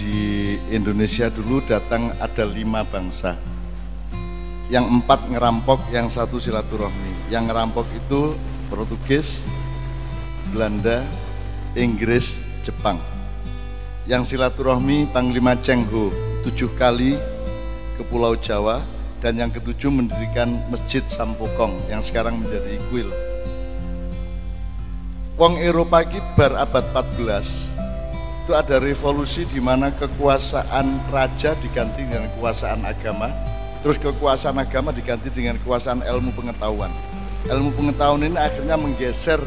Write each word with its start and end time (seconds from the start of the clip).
di 0.00 0.56
Indonesia 0.72 1.28
dulu 1.28 1.60
datang 1.60 2.16
ada 2.16 2.44
lima 2.48 2.80
bangsa. 2.80 3.36
Yang 4.72 4.86
empat 4.88 5.28
ngerampok, 5.28 5.92
yang 5.92 6.08
satu 6.08 6.40
silaturahmi. 6.40 7.28
Yang 7.28 7.52
ngerampok 7.52 7.86
itu 7.92 8.32
Portugis, 8.72 9.44
Belanda, 10.54 11.04
Inggris, 11.76 12.40
Jepang. 12.64 12.96
Yang 14.08 14.34
silaturahmi 14.34 15.12
Panglima 15.12 15.52
Cheng 15.60 15.84
tujuh 16.40 16.72
kali 16.80 17.20
ke 18.00 18.02
Pulau 18.08 18.32
Jawa 18.40 18.80
dan 19.20 19.36
yang 19.36 19.52
ketujuh 19.52 19.92
mendirikan 19.92 20.64
Masjid 20.72 21.04
Sampokong 21.04 21.76
yang 21.92 22.00
sekarang 22.00 22.40
menjadi 22.40 22.80
kuil. 22.88 23.10
Wong 25.36 25.60
Eropa 25.60 26.04
kibar 26.08 26.56
abad 26.56 26.84
14 26.96 27.79
itu 28.40 28.56
ada 28.56 28.80
revolusi 28.80 29.44
di 29.44 29.60
mana 29.60 29.92
kekuasaan 29.92 31.12
raja 31.12 31.52
diganti 31.60 32.08
dengan 32.08 32.24
kekuasaan 32.32 32.80
agama, 32.88 33.28
terus 33.84 34.00
kekuasaan 34.00 34.56
agama 34.56 34.90
diganti 34.96 35.28
dengan 35.28 35.60
kekuasaan 35.60 36.00
ilmu 36.00 36.32
pengetahuan. 36.32 36.88
Ilmu 37.44 37.70
pengetahuan 37.76 38.24
ini 38.24 38.40
akhirnya 38.40 38.80
menggeser 38.80 39.40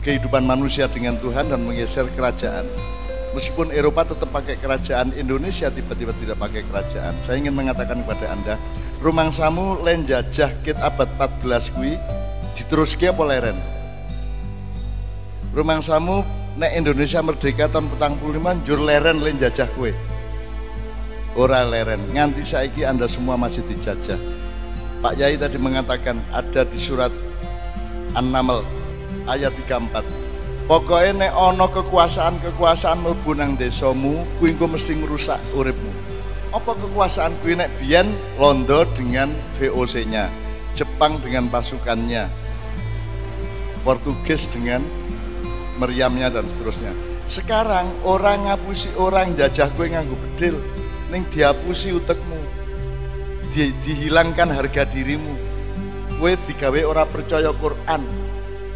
kehidupan 0.00 0.44
manusia 0.44 0.88
dengan 0.88 1.20
Tuhan 1.20 1.52
dan 1.52 1.60
menggeser 1.64 2.08
kerajaan. 2.12 2.64
Meskipun 3.34 3.74
Eropa 3.74 4.06
tetap 4.06 4.30
pakai 4.30 4.54
kerajaan, 4.60 5.10
Indonesia 5.18 5.66
tiba-tiba 5.66 6.14
tidak 6.22 6.38
pakai 6.38 6.62
kerajaan. 6.70 7.18
Saya 7.20 7.42
ingin 7.42 7.56
mengatakan 7.56 8.00
kepada 8.06 8.30
Anda, 8.30 8.54
rumang 9.02 9.34
samu 9.34 9.82
len 9.82 10.06
jajah 10.06 10.54
kit 10.62 10.78
abad 10.78 11.10
14 11.18 11.74
kui 11.74 11.98
diteruski 12.54 13.10
apa 13.10 13.22
leren? 13.26 13.58
Rumang 15.50 15.82
samu 15.82 16.22
nek 16.54 16.70
Indonesia 16.74 17.18
merdeka 17.18 17.66
tahun 17.66 17.90
petang 17.90 18.14
puluh 18.18 18.38
lima 18.38 18.54
jur 18.62 18.78
leren 18.78 19.18
len 19.22 19.38
jajah 19.38 19.66
kue 19.74 19.90
ora 21.34 21.66
leren. 21.66 21.98
Nganti 22.14 22.46
saiki 22.46 22.86
anda 22.86 23.10
semua 23.10 23.34
masih 23.34 23.66
dijajah. 23.66 24.18
Pak 25.02 25.18
Yai 25.20 25.36
tadi 25.36 25.60
mengatakan 25.60 26.22
ada 26.32 26.64
di 26.64 26.80
surat 26.80 27.12
An-Naml 28.16 28.64
ayat 29.28 29.52
34 29.68 30.00
pokoknya 30.64 31.28
nek 31.28 31.32
ono 31.36 31.68
kekuasaan-kekuasaan 31.68 33.04
mlebu 33.04 33.36
nang 33.36 33.52
desamu 33.60 34.24
mesti 34.40 34.96
merusak 34.96 35.36
uripmu. 35.52 35.92
Apa 36.54 36.72
kekuasaan 36.78 37.36
kuwi 37.42 37.58
nek 37.58 37.68
biyen 37.82 38.14
Londo 38.38 38.86
dengan 38.94 39.34
VOC-nya 39.58 40.30
Jepang 40.72 41.18
dengan 41.18 41.50
pasukannya 41.50 42.30
Portugis 43.82 44.46
dengan 44.48 44.80
meriamnya 45.78 46.30
dan 46.30 46.46
seterusnya. 46.46 46.92
Sekarang 47.24 47.88
orang 48.04 48.46
ngapusi 48.46 48.92
orang 49.00 49.32
jajah 49.32 49.72
gue 49.72 49.86
nganggu 49.90 50.16
bedil, 50.16 50.56
neng 51.08 51.24
dihapusi 51.32 51.96
utekmu, 51.96 52.36
di, 53.48 53.72
dihilangkan 53.80 54.52
harga 54.52 54.84
dirimu. 54.84 55.32
Gue 56.20 56.36
digawe 56.46 56.80
orang 56.84 57.08
percaya 57.10 57.50
Quran. 57.56 58.02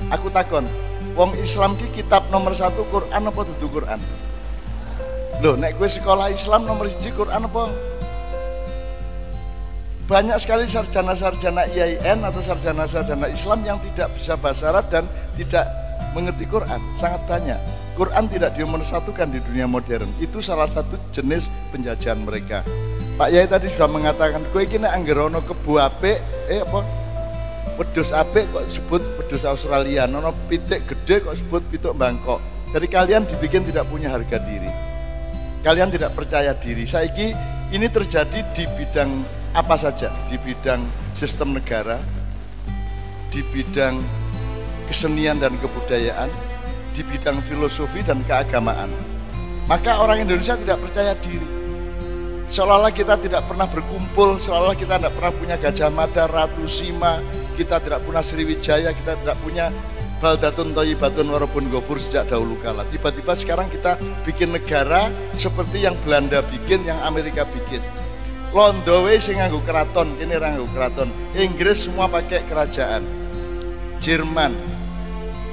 Aku 0.09 0.33
takon, 0.33 0.65
wong 1.13 1.37
Islam 1.39 1.77
ki 1.77 1.93
kitab 1.93 2.27
nomor 2.33 2.57
satu 2.57 2.89
Quran 2.89 3.23
apa 3.29 3.41
dudu 3.45 3.67
Quran? 3.69 4.01
Loh, 5.39 5.55
nek 5.55 5.79
gue 5.79 5.87
sekolah 5.87 6.35
Islam 6.35 6.67
nomor 6.67 6.91
siji 6.91 7.15
Quran 7.15 7.47
apa? 7.47 7.71
Banyak 10.09 10.41
sekali 10.41 10.65
sarjana-sarjana 10.65 11.69
IAIN 11.69 12.25
atau 12.25 12.41
sarjana-sarjana 12.41 13.29
Islam 13.29 13.61
yang 13.61 13.77
tidak 13.77 14.09
bisa 14.17 14.41
bahasa 14.41 14.73
Arab 14.73 14.89
dan 14.89 15.05
tidak 15.37 15.69
mengerti 16.19 16.51
Quran 16.51 16.83
sangat 16.99 17.23
banyak. 17.31 17.61
Quran 17.95 18.27
tidak 18.27 18.59
satukan 18.83 19.31
di 19.31 19.39
dunia 19.43 19.71
modern. 19.71 20.11
Itu 20.19 20.43
salah 20.43 20.67
satu 20.67 20.99
jenis 21.15 21.47
penjajahan 21.71 22.19
mereka. 22.19 22.67
Pak 23.19 23.31
Yai 23.35 23.47
tadi 23.51 23.67
sudah 23.71 23.91
mengatakan, 23.91 24.43
kue 24.55 24.67
ini 24.67 24.87
anggerono 24.87 25.43
kebu 25.43 25.79
ape, 25.79 26.23
eh 26.47 26.63
apa? 26.63 26.87
Wedus 27.79 28.15
ape 28.15 28.47
kok 28.51 28.67
sebut 28.67 29.03
wedus 29.19 29.43
Australia, 29.47 30.07
nono 30.07 30.35
pitik 30.47 30.87
gede 30.87 31.23
kok 31.27 31.35
sebut 31.35 31.63
pituk 31.71 31.95
Bangkok. 31.99 32.39
Jadi 32.75 32.87
kalian 32.87 33.27
dibikin 33.27 33.67
tidak 33.67 33.91
punya 33.91 34.15
harga 34.15 34.39
diri. 34.43 34.71
Kalian 35.67 35.91
tidak 35.91 36.15
percaya 36.15 36.55
diri. 36.55 36.87
Saiki 36.87 37.35
ini 37.75 37.87
terjadi 37.91 38.47
di 38.55 38.67
bidang 38.79 39.27
apa 39.55 39.75
saja? 39.75 40.15
Di 40.31 40.39
bidang 40.39 40.87
sistem 41.11 41.59
negara, 41.59 41.99
di 43.35 43.43
bidang 43.51 43.99
kesenian 44.89 45.37
dan 45.39 45.55
kebudayaan, 45.61 46.33
di 46.97 47.07
bidang 47.07 47.39
filosofi 47.47 48.03
dan 48.03 48.25
keagamaan. 48.27 48.91
Maka 49.69 50.01
orang 50.01 50.25
Indonesia 50.25 50.57
tidak 50.57 50.81
percaya 50.83 51.13
diri. 51.21 51.47
Seolah-olah 52.49 52.91
kita 52.97 53.21
tidak 53.21 53.45
pernah 53.45 53.69
berkumpul, 53.69 54.41
seolah-olah 54.41 54.73
kita 54.73 54.97
tidak 54.97 55.13
pernah 55.13 55.33
punya 55.37 55.57
Gajah 55.61 55.93
Mada, 55.93 56.25
Ratu 56.25 56.65
Sima, 56.65 57.21
kita 57.61 57.77
tidak 57.77 58.01
punya 58.09 58.25
Sriwijaya, 58.25 58.91
kita 58.97 59.21
tidak 59.21 59.37
punya 59.45 59.69
Baldatun 60.19 60.73
Toyibatun 60.73 61.29
Warabun 61.29 61.69
Gofur 61.69 62.01
sejak 62.01 62.33
dahulu 62.33 62.57
kala. 62.65 62.89
Tiba-tiba 62.89 63.37
sekarang 63.37 63.69
kita 63.69 64.01
bikin 64.25 64.51
negara 64.51 65.13
seperti 65.37 65.85
yang 65.85 65.95
Belanda 66.01 66.41
bikin, 66.41 66.89
yang 66.89 66.99
Amerika 67.05 67.45
bikin. 67.45 67.85
Londowe 68.57 69.13
sing 69.21 69.37
nganggo 69.37 69.61
keraton, 69.69 70.17
ini 70.17 70.33
nganggo 70.33 70.67
keraton. 70.73 71.13
Inggris 71.37 71.85
semua 71.85 72.09
pakai 72.09 72.43
kerajaan. 72.49 73.05
Jerman, 74.01 74.57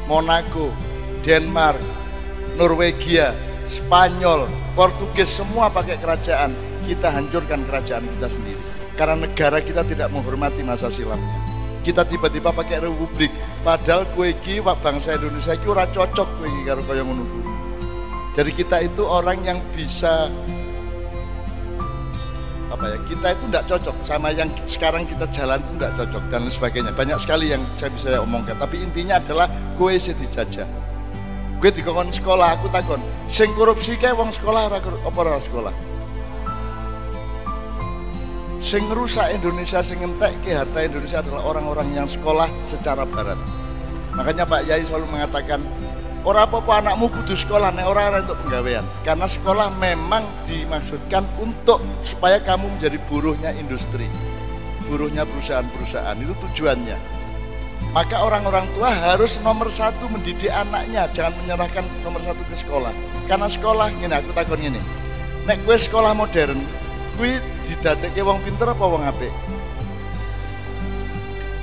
Monaco, 0.06 0.70
Denmark, 1.26 1.82
Norwegia, 2.56 3.34
Spanyol, 3.66 4.46
Portugis 4.78 5.34
semua 5.34 5.74
pakai 5.74 5.98
kerajaan. 5.98 6.54
Kita 6.86 7.10
hancurkan 7.10 7.66
kerajaan 7.66 8.06
kita 8.18 8.30
sendiri. 8.30 8.62
Karena 8.94 9.26
negara 9.26 9.58
kita 9.60 9.82
tidak 9.82 10.14
menghormati 10.14 10.62
masa 10.62 10.94
silamnya. 10.94 11.42
Kita 11.82 12.06
tiba-tiba 12.06 12.54
pakai 12.54 12.86
republik. 12.86 13.34
Padahal 13.66 14.06
kue 14.14 14.38
ki 14.46 14.62
bangsa 14.62 15.18
Indonesia 15.18 15.58
ki 15.58 15.68
ora 15.70 15.90
cocok 15.90 16.30
kue 16.38 16.48
ki 16.50 16.62
karo 16.70 16.82
kaya 16.86 17.02
ngono 17.02 17.26
Jadi 18.38 18.52
kita 18.52 18.84
itu 18.86 19.02
orang 19.08 19.42
yang 19.42 19.60
bisa 19.74 20.30
apa 22.76 22.92
ya 22.92 22.98
kita 23.08 23.28
itu 23.40 23.44
tidak 23.48 23.66
cocok. 23.72 23.96
Sama 24.04 24.28
yang 24.36 24.52
sekarang 24.68 25.08
kita 25.08 25.26
jalan 25.32 25.64
itu 25.64 25.72
tidak 25.80 25.94
cocok 25.96 26.24
dan 26.28 26.42
sebagainya. 26.52 26.92
Banyak 26.92 27.18
sekali 27.24 27.56
yang 27.56 27.64
saya 27.80 27.90
bisa 27.96 28.20
omongkan. 28.20 28.60
Tapi 28.60 28.84
intinya 28.84 29.18
adalah 29.18 29.48
gue 29.80 29.96
sih 29.96 30.12
dijajah. 30.12 30.68
Gue 31.64 31.72
dikongkon 31.72 32.12
sekolah 32.12 32.60
aku 32.60 32.68
takon 32.68 33.00
sing 33.32 33.48
korupsi 33.56 33.96
kayak 33.96 34.20
wong 34.20 34.30
sekolah 34.36 34.68
apa 34.68 35.18
ora 35.18 35.40
sekolah? 35.40 35.74
Sing 38.60 38.84
rusak 38.92 39.32
Indonesia 39.32 39.80
sing 39.80 40.04
ngentek 40.04 40.36
ke 40.44 40.52
harta 40.52 40.84
Indonesia 40.84 41.24
adalah 41.24 41.42
orang-orang 41.48 41.96
yang 41.96 42.08
sekolah 42.10 42.52
secara 42.68 43.08
barat. 43.08 43.40
Makanya 44.16 44.44
Pak 44.48 44.68
Yai 44.68 44.84
selalu 44.84 45.12
mengatakan 45.12 45.64
Orang 46.26 46.50
apa-apa 46.50 46.82
anakmu 46.82 47.14
kudu 47.14 47.38
sekolah, 47.38 47.70
nek 47.70 47.86
orang-orang 47.86 48.26
untuk 48.26 48.42
penggawean. 48.42 48.82
Karena 49.06 49.30
sekolah 49.30 49.70
memang 49.78 50.26
dimaksudkan 50.42 51.22
untuk 51.38 51.86
supaya 52.02 52.42
kamu 52.42 52.66
menjadi 52.66 52.98
buruhnya 53.06 53.54
industri, 53.54 54.10
buruhnya 54.90 55.22
perusahaan-perusahaan. 55.22 56.18
Itu 56.18 56.34
tujuannya. 56.50 56.98
Maka 57.94 58.26
orang-orang 58.26 58.66
tua 58.74 58.90
harus 58.90 59.38
nomor 59.46 59.70
satu 59.70 60.10
mendidik 60.10 60.50
anaknya, 60.50 61.06
jangan 61.14 61.38
menyerahkan 61.46 61.86
nomor 62.02 62.26
satu 62.26 62.42
ke 62.50 62.58
sekolah. 62.58 62.90
Karena 63.30 63.46
sekolah, 63.46 63.94
ini 63.94 64.10
aku 64.10 64.34
takut 64.34 64.58
ini. 64.58 64.82
Nek 65.46 65.62
gue 65.62 65.78
sekolah 65.78 66.18
modern, 66.18 66.58
gue 67.22 67.38
didadekke 67.70 68.26
wong 68.26 68.42
pinter 68.42 68.74
apa 68.74 68.82
wong 68.82 69.06
apik? 69.06 69.30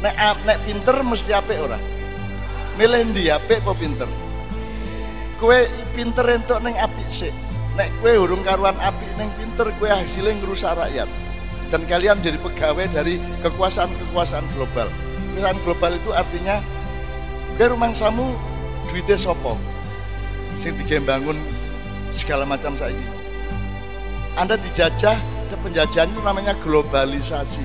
Nek 0.06 0.14
nek 0.46 0.58
pinter 0.62 1.02
mesti 1.02 1.34
apik 1.34 1.58
ora? 1.58 1.82
Milih 2.78 3.10
ndi 3.10 3.26
apik 3.26 3.58
apa 3.66 3.74
pinter? 3.74 4.06
Kue 5.42 5.66
pinter 5.98 6.22
entuk 6.30 6.62
neng 6.62 6.78
api 6.78 7.02
sih 7.10 7.34
nek 7.74 7.90
kue 7.98 8.14
urung 8.14 8.46
karuan 8.46 8.78
api 8.78 9.10
neng 9.18 9.26
pinter 9.34 9.74
kue 9.82 9.90
hasilnya 9.90 10.38
ngerusak 10.38 10.78
rakyat. 10.78 11.10
Dan 11.72 11.88
kalian 11.88 12.20
jadi 12.20 12.36
pegawai 12.36 12.84
dari 12.92 13.16
kekuasaan-kekuasaan 13.42 14.44
global. 14.54 14.86
Kekuasaan 15.34 15.58
global 15.66 15.92
itu 15.98 16.10
artinya 16.14 16.62
kue 17.58 17.66
rumah 17.66 17.90
samu 17.90 18.38
duitnya 18.86 19.18
sopo 19.18 19.58
sing 20.62 20.78
bangun 21.02 21.34
segala 22.14 22.46
macam 22.46 22.76
saya 22.76 22.94
anda 24.36 24.54
dijajah 24.56 25.16
penjajahan 25.60 26.08
itu 26.10 26.20
namanya 26.24 26.54
globalisasi. 26.60 27.64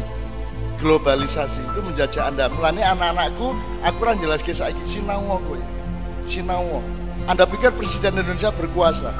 Globalisasi 0.78 1.64
itu 1.64 1.80
menjajah 1.82 2.30
anda. 2.30 2.46
Mulanya 2.52 2.94
anak-anakku 2.94 3.58
aku 3.82 3.98
orang 4.06 4.20
jelas 4.22 4.46
kisah 4.46 4.70
ini 4.70 4.84
sinau 4.86 5.42
kowe 5.42 5.58
sinau 6.28 6.84
anda 7.28 7.44
pikir 7.44 7.76
Presiden 7.76 8.24
Indonesia 8.24 8.56
berkuasa? 8.56 9.12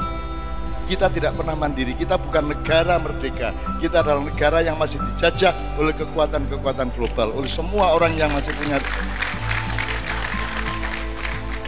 Kita 0.88 1.12
tidak 1.12 1.36
pernah 1.36 1.52
mandiri, 1.52 1.92
kita 1.92 2.16
bukan 2.16 2.56
negara 2.56 2.96
merdeka. 2.96 3.52
Kita 3.76 4.00
adalah 4.00 4.24
negara 4.24 4.64
yang 4.64 4.80
masih 4.80 4.96
dijajah 5.12 5.52
oleh 5.76 5.92
kekuatan-kekuatan 5.92 6.88
global, 6.96 7.36
oleh 7.36 7.52
semua 7.52 7.92
orang 7.92 8.16
yang 8.16 8.32
masih 8.32 8.56
punya 8.56 8.80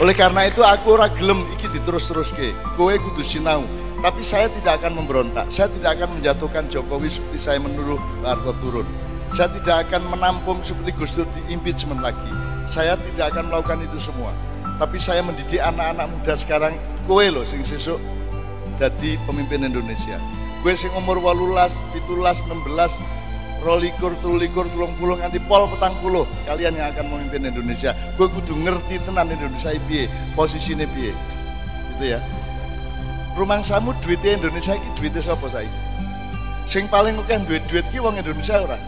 oleh 0.00 0.16
karena 0.16 0.48
itu 0.48 0.64
aku 0.64 0.96
ora 0.96 1.12
gelem 1.12 1.44
iki 1.52 1.68
diterus-terus 1.76 2.32
ke. 2.32 2.56
Kowe 2.72 2.96
kudu 2.96 3.20
sinau. 3.20 3.68
Tapi 4.00 4.24
saya 4.24 4.48
tidak 4.48 4.80
akan 4.80 4.96
memberontak. 4.96 5.52
Saya 5.52 5.68
tidak 5.68 6.00
akan 6.00 6.16
menjatuhkan 6.16 6.64
Jokowi 6.72 7.12
seperti 7.12 7.36
saya 7.36 7.60
menuruh 7.60 8.00
Harto 8.24 8.56
turun. 8.64 8.88
Saya 9.36 9.52
tidak 9.52 9.84
akan 9.84 10.08
menampung 10.08 10.64
seperti 10.64 10.96
Gus 10.96 11.12
Dur 11.12 11.28
di 11.36 11.52
impeachment 11.52 12.00
lagi. 12.00 12.32
Saya 12.64 12.96
tidak 12.96 13.36
akan 13.36 13.52
melakukan 13.52 13.84
itu 13.84 14.00
semua. 14.00 14.32
Tapi 14.80 14.96
saya 14.96 15.20
mendidik 15.20 15.60
anak-anak 15.60 16.08
muda 16.08 16.34
sekarang, 16.40 16.72
kue 17.04 17.28
loh 17.28 17.44
sing 17.44 17.60
sesuk 17.60 18.00
jadi 18.80 19.20
pemimpin 19.28 19.60
Indonesia. 19.60 20.16
Kue 20.64 20.72
sing 20.72 20.88
umur 20.96 21.20
walulas, 21.20 21.76
pitulas, 21.92 22.40
16, 22.48 22.64
rolikur, 23.60 24.16
tulikur, 24.24 24.64
tulung 24.72 24.96
puluh, 24.96 25.20
nganti 25.20 25.36
pol 25.44 25.68
petang 25.68 25.92
puluh. 26.00 26.24
Kalian 26.48 26.80
yang 26.80 26.88
akan 26.96 27.12
memimpin 27.12 27.44
Indonesia. 27.52 27.92
Gue 28.16 28.32
kudu 28.32 28.56
ngerti 28.56 28.96
tenan 29.04 29.28
Indonesia 29.28 29.68
piye, 29.84 30.08
posisinya 30.32 30.88
piye. 30.96 31.12
Itu 31.92 32.16
ya 32.16 32.20
rumang 33.38 33.62
samu 33.62 33.94
duitnya 34.02 34.36
Indonesia 34.36 34.74
ini 34.74 34.88
duitnya 34.98 35.22
siapa 35.22 35.46
saya 35.46 35.70
sing 36.66 36.90
paling 36.90 37.16
oke 37.18 37.30
duit 37.46 37.62
duit 37.70 37.86
ki 37.88 38.02
wong 38.02 38.18
Indonesia 38.18 38.60
ora 38.62 38.78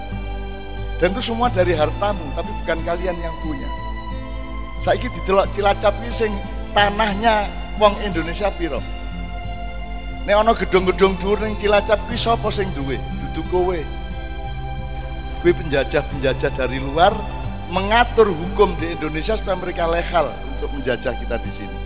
dan 0.99 1.15
itu 1.15 1.33
semua 1.33 1.51
dari 1.51 1.75
hartamu 1.75 2.23
tapi 2.35 2.51
bukan 2.63 2.79
kalian 2.85 3.17
yang 3.17 3.35
punya 3.43 3.69
saya 4.83 4.99
ini 4.99 5.09
didelok 5.15 5.47
cilacap 5.55 5.95
ini 6.03 6.11
sing 6.11 6.33
tanahnya 6.75 7.47
wong 7.79 7.95
Indonesia 8.03 8.51
piro 8.53 8.83
Nek 10.23 10.39
ana 10.39 10.55
gedung-gedung 10.55 11.19
dhuwur 11.19 11.43
ning 11.43 11.59
Cilacap 11.59 11.99
kuwi 12.07 12.15
sapa 12.15 12.47
sing 12.55 12.71
duwe? 12.79 12.95
Dudu 13.19 13.43
kowe. 13.51 13.75
Kuwi 15.43 15.51
penjajah-penjajah 15.51 16.55
dari 16.55 16.79
luar 16.79 17.11
mengatur 17.75 18.31
hukum 18.31 18.71
di 18.79 18.95
Indonesia 18.95 19.35
supaya 19.35 19.59
mereka 19.59 19.91
legal 19.91 20.31
untuk 20.55 20.71
menjajah 20.79 21.19
kita 21.19 21.43
di 21.43 21.51
sini 21.51 21.79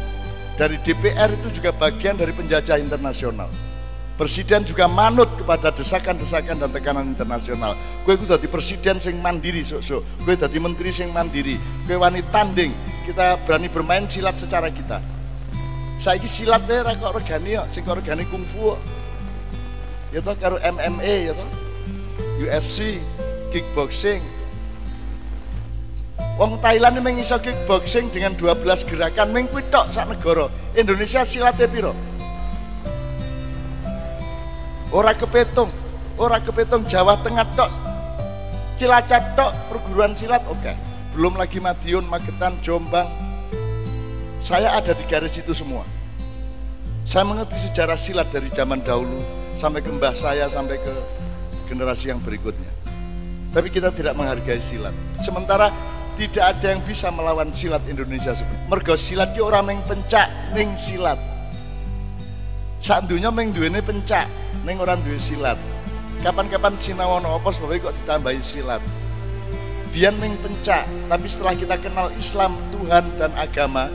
dari 0.57 0.81
DPR 0.81 1.37
itu 1.37 1.61
juga 1.61 1.71
bagian 1.71 2.17
dari 2.17 2.33
penjajah 2.33 2.81
internasional. 2.81 3.53
Presiden 4.17 4.65
juga 4.65 4.89
manut 4.89 5.29
kepada 5.37 5.69
desakan-desakan 5.69 6.57
dan 6.57 6.73
tekanan 6.73 7.05
internasional. 7.13 7.77
Gue 8.09 8.17
udah 8.17 8.41
di 8.41 8.49
presiden 8.49 8.97
sing 8.97 9.21
mandiri, 9.21 9.61
sok 9.61 9.85
sok. 9.85 10.03
Gue 10.25 10.41
di 10.41 10.57
menteri 10.57 10.89
sing 10.89 11.13
mandiri. 11.13 11.61
Gue 11.85 12.01
wanita 12.01 12.33
tanding. 12.33 12.73
Kita 13.05 13.37
berani 13.45 13.69
bermain 13.69 14.09
silat 14.09 14.41
secara 14.41 14.73
kita. 14.73 15.05
Saya 16.01 16.17
ini 16.17 16.29
silat 16.29 16.65
deh, 16.65 16.81
kok 16.81 17.13
regani 17.13 17.61
ya, 17.61 17.69
sing 17.69 17.85
kok 17.85 18.01
kungfu. 18.33 18.81
Ya 20.17 20.25
toh 20.25 20.33
karo 20.41 20.57
MMA 20.65 21.29
ya 21.29 21.33
toh. 21.37 21.49
UFC, 22.41 23.01
kickboxing, 23.53 24.21
Wong 26.37 26.61
Thailand 26.61 27.01
ini 27.01 27.25
kickboxing 27.25 28.12
dengan 28.12 28.37
12 28.37 28.85
gerakan 28.85 29.33
ming 29.33 29.49
kuwi 29.49 29.65
tok 29.73 29.89
sak 29.89 30.05
negara. 30.05 30.53
Indonesia 30.77 31.25
silate 31.25 31.65
piro? 31.65 31.97
Ora 34.97 35.13
kepetung, 35.13 35.69
ora 36.17 36.41
kepetung 36.41 36.89
Jawa 36.89 37.21
Tengah 37.21 37.45
tok. 37.53 37.69
Cilacap 38.81 39.37
tok 39.37 39.53
perguruan 39.69 40.17
silat 40.17 40.41
oke. 40.49 40.57
Okay. 40.57 40.73
Belum 41.13 41.37
lagi 41.37 41.61
Madiun, 41.61 42.09
Magetan, 42.09 42.57
Jombang. 42.65 43.05
Saya 44.41 44.73
ada 44.73 44.97
di 44.97 45.05
garis 45.05 45.37
itu 45.37 45.53
semua. 45.53 45.85
Saya 47.05 47.29
mengerti 47.29 47.69
sejarah 47.69 48.01
silat 48.01 48.33
dari 48.33 48.49
zaman 48.57 48.81
dahulu 48.81 49.21
sampai 49.53 49.85
ke 49.85 49.93
mbah 49.93 50.17
saya 50.17 50.49
sampai 50.49 50.81
ke 50.81 50.93
generasi 51.69 52.09
yang 52.09 52.21
berikutnya. 52.25 52.73
Tapi 53.53 53.69
kita 53.69 53.93
tidak 53.93 54.17
menghargai 54.17 54.65
silat. 54.65 54.97
Sementara 55.21 55.69
tidak 56.17 56.57
ada 56.57 56.73
yang 56.73 56.81
bisa 56.89 57.13
melawan 57.13 57.53
silat 57.53 57.85
Indonesia 57.85 58.33
sebenarnya. 58.33 58.65
Mergo 58.73 58.97
silat 58.97 59.37
itu 59.37 59.45
orang 59.45 59.77
yang 59.77 59.85
pencak 59.85 60.33
ning 60.57 60.73
silat. 60.73 61.21
Dunya 63.05 63.29
meng 63.29 63.53
duwene 63.53 63.85
pencak 63.85 64.25
ning 64.67 64.83
orang 64.83 64.99
duwe 65.07 65.17
silat. 65.17 65.55
Kapan-kapan 66.27 66.75
sinawono 66.75 67.39
apa 67.39 67.55
sebabnya 67.55 67.87
kok 67.87 67.97
ditambahi 68.03 68.43
silat. 68.43 68.83
Biar 69.95 70.13
ning 70.19 70.35
pencak, 70.43 70.85
tapi 71.07 71.27
setelah 71.31 71.55
kita 71.55 71.79
kenal 71.79 72.11
Islam, 72.19 72.59
Tuhan 72.75 73.07
dan 73.17 73.33
agama, 73.39 73.89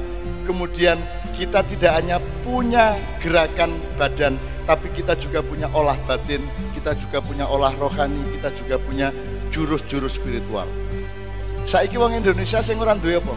kemudian 0.48 0.98
kita 1.36 1.62
tidak 1.68 1.92
hanya 2.00 2.18
punya 2.42 2.96
gerakan 3.20 3.76
badan, 4.00 4.40
tapi 4.64 4.90
kita 4.96 5.14
juga 5.20 5.44
punya 5.44 5.68
olah 5.76 6.00
batin, 6.08 6.42
kita 6.74 6.96
juga 6.98 7.20
punya 7.22 7.46
olah 7.46 7.76
rohani, 7.76 8.24
kita 8.40 8.50
juga 8.56 8.80
punya 8.82 9.14
jurus-jurus 9.52 10.16
spiritual. 10.18 10.66
Saiki 11.68 12.00
wong 12.00 12.18
Indonesia 12.18 12.64
sing 12.66 12.82
ora 12.82 12.98
duwe 12.98 13.22
apa? 13.22 13.36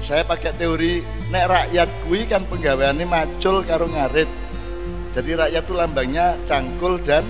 Saya 0.00 0.22
pakai 0.24 0.56
teori 0.56 1.04
nek 1.28 1.44
rakyat 1.50 1.88
kuwi 2.06 2.24
kan 2.24 2.46
penggaweane 2.48 3.04
macul 3.04 3.60
karo 3.66 3.90
ngarit. 3.90 4.30
Jadi 5.16 5.30
rakyat 5.32 5.64
itu 5.64 5.72
lambangnya 5.72 6.36
cangkul 6.44 7.00
dan 7.00 7.24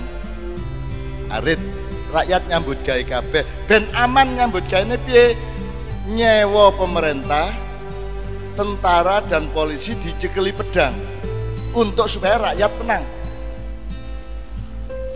arit. 1.31 1.55
Rakyat 2.11 2.43
nyambut 2.51 2.83
gawe 2.83 3.03
kabeh. 3.07 3.47
Ben 3.63 3.87
aman 3.95 4.35
nyambut 4.35 4.67
gawe 4.67 4.95
piye? 5.07 5.39
Nyewa 6.07 6.71
pemerintah, 6.75 7.51
tentara 8.59 9.23
dan 9.23 9.47
polisi 9.55 9.95
dicekeli 9.99 10.51
pedang 10.51 10.95
untuk 11.71 12.11
supaya 12.11 12.51
rakyat 12.51 12.71
tenang. 12.79 13.03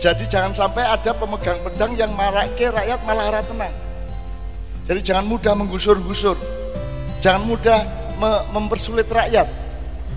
Jadi 0.00 0.24
jangan 0.28 0.52
sampai 0.56 0.84
ada 0.84 1.12
pemegang 1.12 1.60
pedang 1.64 1.92
yang 1.96 2.12
marak 2.16 2.56
ke 2.56 2.72
rakyat 2.72 3.00
malah 3.04 3.40
tenang. 3.44 3.72
Jadi 4.88 5.00
jangan 5.04 5.28
mudah 5.28 5.52
menggusur-gusur. 5.54 6.34
Jangan 7.22 7.42
mudah 7.46 7.78
me 8.18 8.32
mempersulit 8.50 9.06
rakyat 9.06 9.46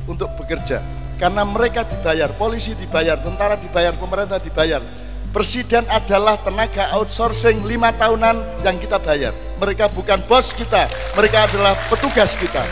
untuk 0.10 0.28
bekerja. 0.40 0.94
Karena 1.15 1.47
mereka 1.47 1.88
dibayar, 1.88 2.31
polisi 2.35 2.75
dibayar, 2.75 3.15
tentara 3.19 3.56
dibayar, 3.56 3.95
pemerintah 3.95 4.39
dibayar. 4.39 4.83
Presiden 5.31 5.83
adalah 5.91 6.39
tenaga 6.39 6.95
outsourcing 6.95 7.67
lima 7.67 7.91
tahunan 7.91 8.63
yang 8.63 8.79
kita 8.79 9.00
bayar. 9.00 9.35
Mereka 9.59 9.91
bukan 9.91 10.23
bos 10.27 10.56
kita, 10.56 10.88
mereka 11.15 11.47
adalah 11.47 11.75
petugas 11.91 12.35
kita. 12.39 12.63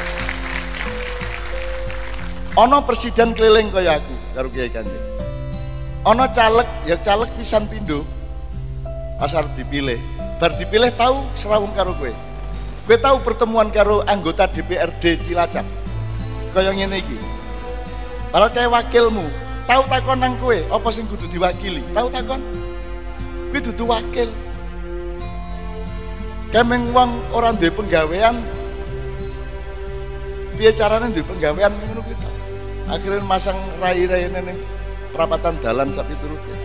Ono 2.55 2.85
presiden 2.85 3.35
keliling 3.35 3.73
kaya 3.73 3.99
aku, 3.99 4.15
karo 4.31 4.47
Kiai 4.47 4.71
Kanjeng. 4.71 5.05
Ono 6.07 6.23
caleg, 6.31 6.67
ya 6.87 6.95
caleg 6.99 7.31
pisan 7.35 7.67
pindo, 7.67 8.07
pasar 9.17 9.47
dipilih 9.55 9.95
bar 10.35 10.51
dipilih 10.59 10.91
tahu 10.99 11.23
serawung 11.39 11.71
karo 11.71 11.95
gue 11.95 12.11
gue 12.83 12.97
tahu 12.99 13.23
pertemuan 13.23 13.71
karo 13.71 14.03
anggota 14.03 14.51
DPRD 14.51 15.23
Cilacap 15.23 15.63
kaya 16.51 16.75
ngene 16.75 16.99
iki 16.99 17.15
kalau 18.33 18.49
kayak 18.49 18.73
wakilmu 18.73 19.29
tahu 19.69 19.85
takon 19.85 20.17
nang 20.17 20.33
gue 20.41 20.65
apa 20.73 20.89
sing 20.89 21.05
kudu 21.05 21.29
diwakili? 21.29 21.85
Tahu 21.93 22.09
takon 22.09 22.41
gue 23.53 23.61
dudu 23.61 23.85
wakil. 23.85 24.33
Kemeng 26.49 26.89
wong 26.93 27.21
orang 27.33 27.57
duwe 27.61 27.69
penggawean 27.69 28.41
piye 30.57 30.73
carane 30.73 31.13
duwe 31.13 31.25
penggawean 31.25 31.69
ngono 31.69 32.01
kuwi 32.01 32.17
akhirnya 32.89 33.21
masang 33.25 33.57
rai-rai 33.77 34.29
ning 34.29 34.57
perapatan 35.13 35.57
dalan 35.61 35.89
sapi 35.93 36.13
turutnya 36.21 36.57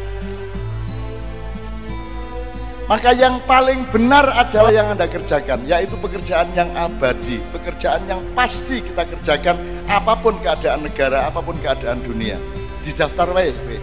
maka 2.88 3.12
yang 3.12 3.36
paling 3.44 3.84
benar 3.92 4.24
adalah 4.32 4.72
yang 4.72 4.88
Anda 4.88 5.04
kerjakan, 5.04 5.68
yaitu 5.68 5.92
pekerjaan 6.00 6.48
yang 6.56 6.72
abadi, 6.72 7.36
pekerjaan 7.52 8.00
yang 8.08 8.24
pasti 8.32 8.80
kita 8.80 9.04
kerjakan 9.04 9.60
apa 9.88 10.12
pun 10.20 10.36
keadaan 10.44 10.84
negara, 10.84 11.24
apa 11.24 11.40
pun 11.40 11.56
keadaan 11.58 12.04
dunia. 12.04 12.36
Di 12.84 12.92
daftar 12.92 13.32
wae 13.32 13.50
kowe. 13.56 13.76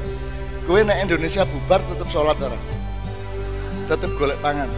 Kowe 0.69 0.79
nek 0.85 1.09
Indonesia 1.09 1.43
bubar 1.43 1.81
tetap 1.89 2.07
sholat 2.13 2.37
orang. 2.37 2.61
Tetap 3.89 4.09
golek 4.21 4.37
pangan. 4.39 4.69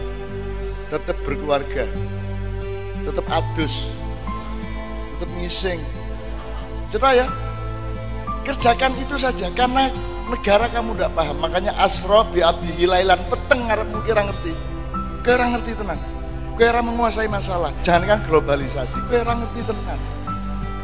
Tetap 0.88 1.16
berkeluarga. 1.22 1.84
Tetap 3.04 3.26
adus. 3.28 3.92
Tetap 5.16 5.30
ngising. 5.36 5.80
Cerah 6.88 7.12
ya? 7.12 7.26
Kerjakan 8.48 8.96
itu 8.96 9.20
saja 9.20 9.52
karena 9.52 9.92
negara 10.28 10.68
kamu 10.68 10.96
tidak 10.96 11.12
paham 11.16 11.36
makanya 11.40 11.72
asro 11.80 12.24
bi 12.28 12.44
abdi 12.44 12.68
hilailan 12.76 13.20
peteng 13.32 13.64
ngarepmu 13.64 13.98
kira 14.04 14.28
ngerti 14.28 14.52
kira 15.24 15.44
ngerti 15.56 15.72
tenang 15.72 16.00
kira 16.60 16.80
menguasai 16.84 17.28
masalah 17.32 17.72
jangan 17.80 18.04
kan 18.04 18.20
globalisasi 18.28 19.00
kira 19.08 19.32
ngerti 19.32 19.60
tenang 19.64 20.00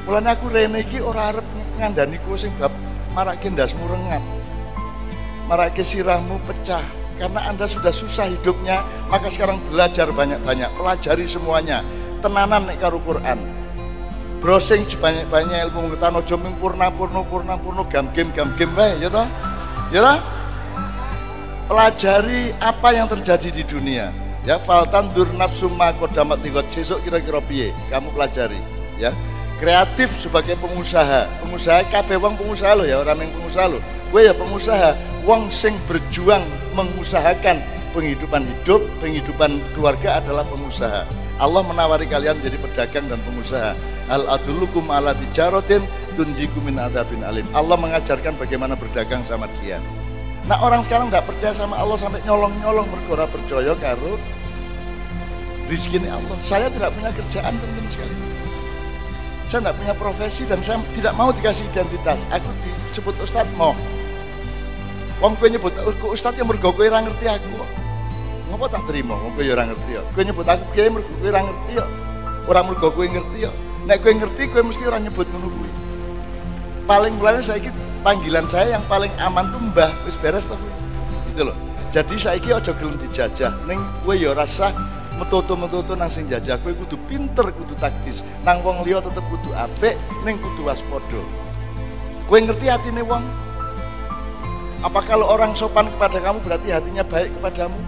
mulanya 0.04 0.37
aku 0.37 0.52
rene 0.52 0.84
iki 0.84 1.00
ora 1.00 1.32
arep 1.32 1.46
ngandani 1.80 2.20
ku 2.23 2.37
sing 2.37 2.52
bab 2.61 2.73
marake 3.16 3.49
ndasmu 3.49 3.84
rengat 3.88 4.23
marake 5.49 5.84
sirahmu 5.84 6.40
pecah. 6.49 6.84
Karena 7.14 7.46
anda 7.46 7.70
sudah 7.70 7.94
susah 7.94 8.26
hidupnya 8.26 8.82
maka 9.06 9.30
sekarang 9.30 9.62
belajar 9.70 10.11
banyak-banyak 10.11 10.66
pelajari 10.75 11.30
semuanya. 11.30 11.87
Tenanan 12.18 12.66
nek 12.66 12.82
karo 12.82 12.99
Quran. 12.99 13.38
Browsing 14.42 14.84
sebanyak-banyak 14.84 15.70
ilmu 15.70 15.88
pengetahuan 15.88 16.20
ojo 16.20 16.34
ming 16.37 16.54
purna 16.58 16.92
purno 16.92 17.23
purna 17.25 17.54
purno 17.56 17.87
gam 17.88 18.11
game 18.12 18.34
gam 18.34 18.52
game 18.58 18.75
bae 18.76 18.99
ya 18.99 19.08
toh? 19.08 19.25
Ya 19.94 20.00
toh? 20.04 20.18
Pelajari 21.70 22.52
apa 22.61 22.88
yang 22.92 23.08
terjadi 23.08 23.49
di 23.49 23.62
dunia. 23.64 24.12
Ya 24.44 24.61
faltan 24.61 25.08
dur 25.16 25.30
nafsu 25.32 25.73
ma 25.73 25.96
kodamat 25.96 26.42
nikot 26.44 26.68
sesuk 26.68 27.00
kira-kira 27.06 27.40
piye? 27.40 27.73
Kamu 27.88 28.12
pelajari 28.12 28.58
ya 29.00 29.14
kreatif 29.58 30.11
sebagai 30.18 30.58
pengusaha. 30.58 31.30
Pengusaha 31.42 31.87
kabeh 31.90 32.18
wong 32.18 32.34
pengusaha 32.38 32.75
lo 32.75 32.84
ya 32.87 33.00
orang 33.02 33.23
yang 33.23 33.32
pengusaha 33.38 33.66
lo 33.70 33.78
gue 34.14 34.30
ya 34.30 34.30
pengusaha 34.30 34.94
wong 35.26 35.50
sing 35.50 35.75
berjuang 35.90 36.46
mengusahakan 36.78 37.58
penghidupan 37.90 38.46
hidup 38.46 38.78
penghidupan 39.02 39.58
keluarga 39.75 40.23
adalah 40.23 40.46
pengusaha. 40.46 41.02
Allah 41.42 41.62
menawari 41.66 42.06
kalian 42.06 42.38
menjadi 42.38 42.58
pedagang 42.62 43.11
dan 43.11 43.18
pengusaha. 43.26 43.75
Al 44.06 44.23
adulukum 44.38 44.87
ala 44.87 45.18
tijarotin 45.18 45.82
tunjiku 46.14 46.62
min 46.62 46.78
adabin 46.78 47.26
alim. 47.26 47.42
Allah 47.58 47.75
mengajarkan 47.75 48.38
bagaimana 48.38 48.78
berdagang 48.78 49.26
sama 49.26 49.50
dia. 49.58 49.82
Nah 50.46 50.62
orang 50.62 50.87
sekarang 50.87 51.11
tidak 51.11 51.26
percaya 51.26 51.50
sama 51.50 51.75
Allah 51.75 51.99
sampai 51.99 52.23
nyolong-nyolong 52.23 52.87
bergora 52.87 53.26
percaya 53.26 53.75
karo 53.82 54.14
rizki 55.66 55.99
ini 55.99 56.06
Allah. 56.06 56.38
Saya 56.38 56.70
tidak 56.70 56.94
punya 56.94 57.11
kerjaan 57.11 57.50
teman-teman 57.58 57.90
sekali 57.90 58.33
saya 59.48 59.60
tidak 59.60 59.76
punya 59.76 59.94
profesi 59.94 60.42
dan 60.48 60.58
saya 60.64 60.80
tidak 60.96 61.12
mau 61.16 61.30
dikasih 61.32 61.68
identitas 61.68 62.24
aku 62.32 62.48
disebut 62.90 63.14
ustadz 63.20 63.52
mau 63.56 63.76
Wong 65.22 65.38
kowe 65.38 65.46
nyebut 65.46 65.72
aku 65.78 66.12
ustadz 66.12 66.36
yang 66.36 66.50
mergo 66.50 66.74
kowe 66.74 66.84
ora 66.84 67.00
ngerti 67.00 67.24
aku 67.30 67.64
Ngopo 68.50 68.68
tak 68.68 68.84
terima 68.84 69.16
wong 69.16 69.32
kowe 69.34 69.42
ya 69.42 69.56
ora 69.56 69.64
ngerti 69.66 69.90
ya. 69.96 70.02
Kowe 70.12 70.22
nyebut 70.22 70.46
aku 70.46 70.64
kiai 70.76 70.90
mergo 70.92 71.08
kowe 71.16 71.28
ora 71.32 71.40
ngerti 71.42 71.72
ya. 71.74 71.84
Ora 72.44 72.60
mergo 72.60 72.88
kowe 72.92 73.06
ngerti 73.08 73.38
ya. 73.42 73.50
Nek 73.88 73.98
kowe 74.04 74.12
ngerti 74.12 74.42
kowe 74.52 74.62
mesti 74.62 74.82
ora 74.84 74.98
nyebut 75.00 75.26
ngono 75.32 75.48
kuwi. 75.48 75.70
Paling 76.84 77.12
mulane 77.16 77.40
saiki 77.40 77.72
panggilan 78.04 78.44
saya 78.46 78.76
yang 78.76 78.84
paling 78.84 79.10
aman 79.16 79.48
tuh 79.48 79.58
Mbah, 79.58 79.90
wis 80.04 80.14
beres 80.20 80.44
to. 80.44 80.54
Gitu 81.32 81.48
loh. 81.48 81.56
Jadi 81.88 82.14
saiki 82.14 82.52
aja 82.52 82.76
gelem 82.76 82.94
dijajah. 83.00 83.64
Ning 83.64 83.80
kowe 84.04 84.12
ya 84.12 84.36
rasa 84.36 84.70
metutu-metutu 85.18 85.94
nang 85.94 86.11
sing 86.11 86.26
jajah 86.26 86.59
kowe 86.59 86.75
kudu 86.75 86.99
pinter 87.06 87.47
kudu 87.54 87.75
taktis. 87.78 88.26
Nang 88.42 88.61
wong 88.66 88.83
liya 88.83 88.99
tetep 88.99 89.23
kudu 89.30 89.54
apik 89.54 89.94
ning 90.26 90.37
kudu 90.42 90.66
waspada. 90.66 91.21
Kowe 92.26 92.38
ngerti 92.40 92.66
hatine 92.66 93.02
wong? 93.06 93.23
Apa 94.85 95.00
kalau 95.06 95.33
orang 95.33 95.56
sopan 95.56 95.88
kepada 95.88 96.21
kamu 96.21 96.44
berarti 96.44 96.68
hatinya 96.75 97.04
baik 97.06 97.33
kepadamu? 97.40 97.78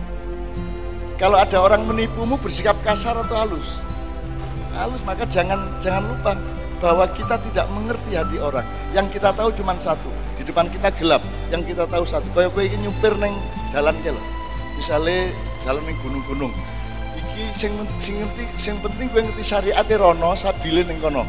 Kalau 1.17 1.37
ada 1.41 1.59
orang 1.61 1.85
menipumu 1.85 2.37
bersikap 2.41 2.77
kasar 2.85 3.17
atau 3.17 3.37
halus? 3.37 3.81
Halus 4.77 5.01
maka 5.05 5.25
jangan 5.29 5.61
jangan 5.81 6.05
lupa 6.05 6.37
bahwa 6.81 7.09
kita 7.17 7.41
tidak 7.41 7.67
mengerti 7.73 8.17
hati 8.17 8.37
orang. 8.41 8.65
Yang 8.93 9.19
kita 9.21 9.33
tahu 9.33 9.53
cuma 9.57 9.77
satu 9.81 10.09
di 10.37 10.45
depan 10.45 10.69
kita 10.69 10.93
gelap. 11.01 11.25
Yang 11.49 11.75
kita 11.75 11.85
tahu 11.89 12.05
satu 12.05 12.29
kayak 12.37 12.53
kowe 12.53 12.65
ini 12.65 12.77
nyupir 12.87 13.17
neng 13.17 13.35
jalan 13.73 13.97
ke 14.05 14.13
misalnya 14.77 15.33
jalan 15.65 15.83
neng 15.89 15.97
gunung-gunung 16.05 16.53
iki 17.37 17.53
sing 17.53 17.73
sing 18.01 18.17
ngerti 18.17 18.45
sing 18.57 18.75
penting 18.81 19.13
gue 19.13 19.21
ngerti 19.21 19.45
syariat 19.45 19.85
rono 20.01 20.33
sabile 20.33 20.89
ning 20.89 20.97
kono. 21.05 21.29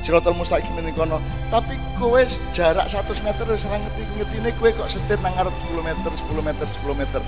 Siratal 0.00 0.38
mustaqim 0.38 0.78
ning 0.78 0.94
kono. 0.94 1.18
Tapi 1.50 1.74
kowe 1.98 2.22
jarak 2.54 2.86
100 2.86 3.26
meter 3.26 3.44
wis 3.50 3.66
ora 3.66 3.82
ngerti 3.82 4.02
ngertine 4.14 4.50
kowe 4.54 4.70
kok 4.70 4.86
setir 4.86 5.18
nang 5.18 5.34
ngarep 5.34 5.52
10 5.74 5.82
meter 5.82 6.10
10 6.14 6.46
meter 6.46 6.66
10 6.86 6.94
meter. 6.94 7.22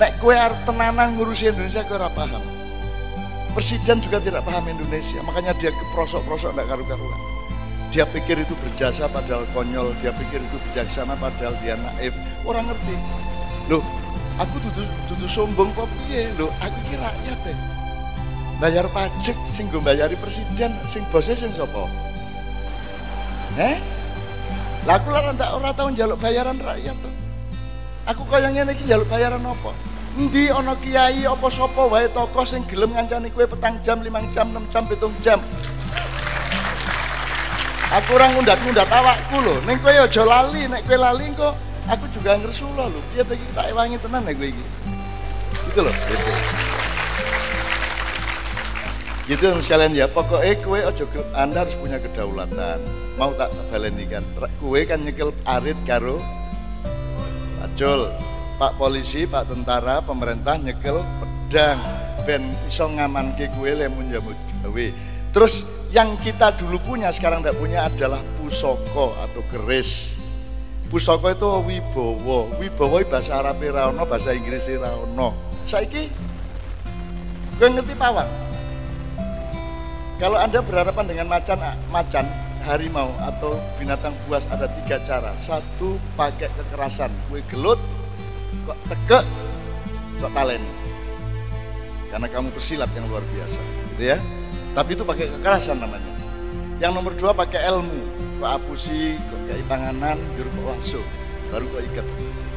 Nek 0.00 0.10
kowe 0.16 0.32
arep 0.32 0.56
tenanan 0.64 1.20
ngurusi 1.20 1.52
Indonesia 1.52 1.84
kowe 1.84 2.00
ora 2.00 2.08
paham. 2.08 2.42
Presiden 3.52 4.00
juga 4.00 4.16
tidak 4.20 4.44
paham 4.48 4.64
Indonesia 4.64 5.20
makanya 5.20 5.52
dia 5.60 5.72
keprosok-prosok 5.76 6.56
ndak 6.56 6.66
karu-karuan. 6.72 7.20
Dia 7.92 8.08
pikir 8.08 8.40
itu 8.40 8.56
berjasa 8.60 9.08
padahal 9.08 9.44
konyol 9.52 9.92
dia 10.00 10.12
pikir 10.16 10.40
itu 10.40 10.56
bijaksana 10.68 11.12
padahal 11.20 11.52
dia 11.60 11.76
naif. 11.76 12.16
Orang 12.48 12.72
ngerti. 12.72 12.96
Loh 13.68 13.84
aku 14.36 14.56
tutu 14.68 14.82
tutu 15.08 15.26
sombong 15.28 15.72
kok 15.72 15.88
piye 16.04 16.28
lho? 16.36 16.52
Aku 16.60 16.78
ki 16.88 16.96
rakyat 17.00 17.38
deh 17.44 17.58
bayar 18.56 18.88
pajak 18.88 19.36
sing 19.52 19.68
gue 19.68 19.80
bayari 19.80 20.16
presiden 20.16 20.72
sing 20.88 21.04
bosnya 21.12 21.36
sing 21.36 21.52
sapa? 21.52 21.88
Laku 24.86 25.08
lara 25.10 25.32
tak 25.36 25.50
ora 25.56 25.72
tau 25.74 25.88
njaluk 25.92 26.20
bayaran 26.20 26.56
rakyat 26.60 26.96
tuh 27.00 27.12
aku 28.06 28.22
kaya 28.30 28.48
ngene 28.54 28.72
iki 28.72 28.86
njaluk 28.86 29.08
bayaran 29.10 29.42
apa? 29.42 29.74
Endi 30.16 30.48
ana 30.48 30.72
kiai 30.80 31.28
apa 31.28 31.48
sapa 31.52 31.92
wae 31.92 32.08
toko 32.08 32.40
sing 32.48 32.64
gelem 32.70 32.96
ngancani 32.96 33.28
kowe 33.28 33.44
petang 33.44 33.76
jam, 33.84 34.00
limang 34.00 34.24
jam, 34.32 34.48
enam 34.48 34.64
jam, 34.72 34.88
pitung 34.88 35.12
jam. 35.20 35.36
Aku 37.92 38.16
ora 38.16 38.32
ngundat-ngundat 38.32 38.88
awakku 38.88 39.36
lho. 39.44 39.60
Ning 39.68 39.76
kowe 39.76 39.92
aja 39.92 40.22
lali, 40.24 40.64
nek 40.72 40.88
kowe 40.88 40.96
lali 40.96 41.28
kok 41.36 41.52
aku 41.86 42.04
juga 42.10 42.38
ngersulo 42.38 42.90
loh 42.90 43.04
dia 43.14 43.22
tadi 43.22 43.42
kita 43.42 43.62
ewangi 43.70 43.98
tenan 44.02 44.26
ya 44.26 44.32
gue 44.34 44.50
gitu 44.50 44.70
itu 45.70 45.80
loh 45.82 45.94
gitu 45.94 46.30
gitu 49.26 49.58
sekalian 49.58 49.90
ya. 49.90 50.06
Pokoknya 50.06 50.54
kue 50.62 50.80
ojo 50.86 51.04
anda 51.34 51.66
harus 51.66 51.74
punya 51.74 51.98
kedaulatan. 51.98 52.78
Mau 53.18 53.34
tak 53.34 53.50
baleni 53.74 54.06
kan 54.06 54.22
kue 54.62 54.86
kan 54.86 55.02
nyekel 55.02 55.34
arit 55.42 55.74
karo 55.82 56.22
pacul 57.58 58.12
pak 58.56 58.72
polisi 58.78 59.26
pak 59.26 59.50
tentara 59.50 59.98
pemerintah 59.98 60.54
nyekel 60.62 61.02
pedang. 61.18 61.82
Ben 62.26 62.54
iso 62.66 62.90
ke 63.38 63.46
kue 63.54 63.70
lemun 63.74 64.10
jamu 64.10 64.34
gawe. 64.62 64.86
Terus 65.30 65.66
yang 65.94 66.18
kita 66.18 66.54
dulu 66.58 66.78
punya 66.82 67.10
sekarang 67.14 67.42
tidak 67.42 67.58
punya 67.58 67.86
adalah 67.86 68.18
pusoko 68.38 69.14
atau 69.22 69.42
keris 69.50 70.15
pusaka 70.88 71.34
itu 71.34 71.48
wibawa. 71.66 72.50
Wibawa 72.58 73.02
bahasa 73.06 73.42
Arab 73.42 73.62
ra 73.62 73.90
ono 73.90 74.02
bahasa 74.06 74.32
Inggris 74.32 74.70
ra 74.78 74.94
ono. 74.94 75.34
Saiki 75.66 76.08
gue 77.56 77.68
ngerti 77.68 77.94
pawang? 77.98 78.28
Kalau 80.16 80.38
anda 80.40 80.64
berhadapan 80.64 81.04
dengan 81.04 81.26
macan 81.28 81.58
macan 81.92 82.26
harimau 82.64 83.12
atau 83.20 83.60
binatang 83.76 84.14
buas 84.24 84.46
ada 84.48 84.70
tiga 84.82 85.02
cara. 85.04 85.34
Satu 85.42 85.98
pakai 86.14 86.48
kekerasan. 86.54 87.10
Gue 87.28 87.42
gelut 87.50 87.78
kok 88.64 88.78
tegak 88.88 89.24
kok 90.22 90.32
talen. 90.32 90.62
Karena 92.06 92.26
kamu 92.30 92.48
pesilap 92.54 92.88
yang 92.94 93.10
luar 93.10 93.26
biasa 93.34 93.60
gitu 93.92 94.14
ya. 94.14 94.18
Tapi 94.72 94.94
itu 94.94 95.02
pakai 95.02 95.26
kekerasan 95.34 95.82
namanya. 95.82 96.12
Yang 96.78 96.92
nomor 96.94 97.12
dua 97.16 97.32
pakai 97.32 97.64
ilmu 97.72 98.05
kok 98.36 98.50
apusi 98.60 99.16
kok 99.16 99.40
kayak 99.48 99.64
panganan 99.66 100.18
juru 100.36 100.48
kok 100.52 100.66
langsung. 100.76 101.06
Baru 101.48 101.64
kok 101.72 101.82
ikat 101.92 102.06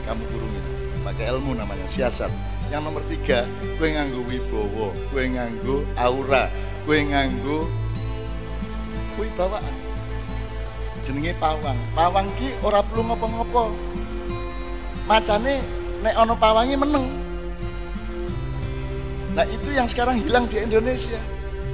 kamu 0.04 0.24
kurungin. 0.34 0.64
Pakai 1.08 1.26
ilmu 1.32 1.56
namanya 1.56 1.88
siasat. 1.88 2.32
Yang 2.70 2.82
nomor 2.86 3.04
tiga 3.10 3.50
gue 3.82 3.88
nganggu 3.90 4.22
wibowo 4.30 4.94
gue 5.10 5.24
nganggu 5.26 5.82
aura 5.98 6.54
gue 6.86 6.98
nganggu 7.02 7.66
wibawaan 9.18 9.76
jenenge 11.02 11.34
pawang. 11.42 11.80
Pawang 11.98 12.28
ki 12.38 12.54
ora 12.62 12.84
perlu 12.86 13.10
ngopo-ngopo. 13.10 13.74
Macane 15.10 15.64
nek 16.06 16.16
ono 16.20 16.38
pawangi 16.38 16.76
meneng. 16.78 17.08
Nah 19.34 19.46
itu 19.50 19.74
yang 19.74 19.88
sekarang 19.90 20.22
hilang 20.22 20.46
di 20.46 20.62
Indonesia. 20.62 21.18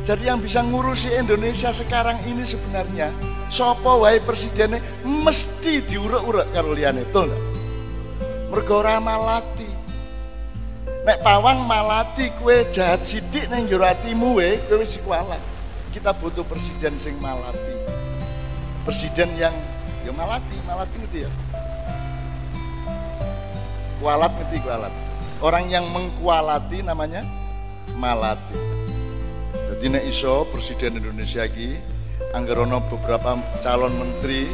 Jadi 0.06 0.30
yang 0.30 0.38
bisa 0.38 0.62
ngurusi 0.62 1.18
Indonesia 1.18 1.74
sekarang 1.74 2.22
ini 2.30 2.46
sebenarnya 2.46 3.10
Sopo 3.46 4.02
wae 4.02 4.18
presidennya 4.26 4.82
mesti 5.06 5.86
diurek-urek 5.86 6.50
karo 6.50 6.74
liyane, 6.74 7.06
betul 7.06 7.30
enggak? 7.30 7.44
Mergo 8.50 8.74
ora 8.82 8.98
malati. 8.98 9.70
Nek 11.06 11.22
pawang 11.22 11.70
malati 11.70 12.34
kue 12.42 12.66
jahat 12.74 13.06
sidik 13.06 13.46
neng 13.54 13.70
jero 13.70 13.86
atimu 13.86 14.42
we, 14.42 14.58
kowe 14.66 14.82
wis 14.82 14.98
kualat. 15.06 15.42
Kita 15.94 16.18
butuh 16.18 16.42
presiden 16.42 16.98
sing 16.98 17.14
malati. 17.22 17.78
Presiden 18.82 19.30
yang 19.38 19.54
ya 20.02 20.12
malati, 20.14 20.58
malati 20.66 20.96
gitu 21.10 21.30
ya. 21.30 21.32
Kualat 24.02 24.34
ngerti 24.34 24.58
kualat. 24.66 24.94
Orang 25.46 25.70
yang 25.70 25.86
mengkualati 25.94 26.82
namanya 26.82 27.22
malati. 27.98 28.58
Jadi 29.74 29.86
nek 29.94 30.04
iso 30.10 30.50
presiden 30.50 30.98
Indonesia 30.98 31.46
lagi 31.46 31.78
anggarono 32.36 32.84
beberapa 32.92 33.40
calon 33.64 33.96
menteri 33.96 34.52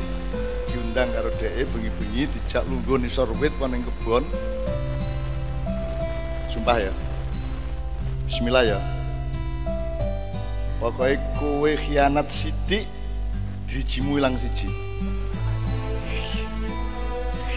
diundang 0.69 1.09
karo 1.17 1.33
DE 1.41 1.65
bengi-bengi 1.65 2.29
dijak 2.29 2.61
lungguh 2.69 3.01
nisor 3.01 3.33
wit 3.41 3.51
ning 3.65 3.81
kebon. 3.81 4.21
Sumpah 6.53 6.77
ya. 6.77 6.93
Bismillah 8.29 8.63
ya. 8.77 8.79
Pokoknya 10.77 11.17
kowe 11.41 11.71
khianat 11.73 12.29
sidik 12.29 12.85
dirijimu 13.65 14.21
ilang 14.21 14.37
siji. 14.37 14.69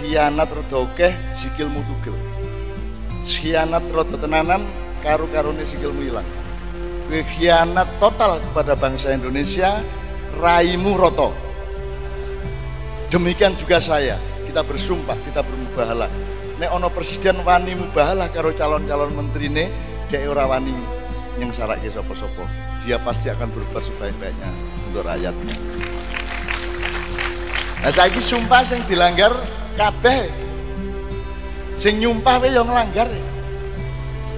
Khianat 0.00 0.48
rada 0.48 0.78
akeh 0.88 1.12
sikilmu 1.36 1.84
tugel. 1.84 2.16
Khianat 3.24 3.84
rada 3.92 4.16
tenanan 4.16 4.64
karu-karune 5.04 5.68
sikilmu 5.68 6.00
ilang. 6.00 6.28
Kowe 7.12 7.20
khianat 7.36 7.88
total 8.00 8.40
kepada 8.40 8.72
bangsa 8.72 9.12
Indonesia 9.12 9.84
raimu 10.38 10.98
roto. 10.98 11.30
Demikian 13.08 13.54
juga 13.54 13.78
saya, 13.78 14.18
kita 14.44 14.66
bersumpah, 14.66 15.14
kita 15.22 15.46
bermubahalah. 15.46 16.10
Nek 16.58 16.70
ono 16.70 16.90
presiden 16.90 17.42
wani 17.42 17.74
mubahalah 17.74 18.30
karo 18.30 18.54
calon-calon 18.54 19.14
menteri 19.14 19.50
ne, 19.50 19.70
dia 20.06 20.26
ora 20.26 20.46
wani 20.46 20.74
yang 21.38 21.50
sarake 21.50 21.90
sopo-sopo. 21.90 22.46
Dia 22.82 22.98
pasti 23.02 23.30
akan 23.30 23.50
berbuat 23.50 23.82
sebaik-baiknya 23.82 24.50
untuk 24.90 25.02
rakyatnya. 25.06 25.56
Nah 27.82 27.92
saiki 27.92 28.22
sumpah 28.22 28.62
sing 28.64 28.80
dilanggar 28.86 29.34
kabeh. 29.76 30.30
Sing 31.76 31.98
nyumpah 31.98 32.38
wae 32.38 32.54
yang 32.54 32.70
nglanggar. 32.70 33.10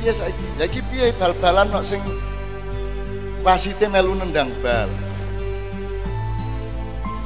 Piye 0.01 0.13
saiki? 0.13 0.47
Lagi 0.57 0.81
piye 0.89 1.13
bal-balan 1.21 1.69
kok 1.69 1.85
sing 1.85 2.01
wasite 3.45 3.87
melu 3.93 4.17
nendang 4.17 4.51
bal. 4.65 4.89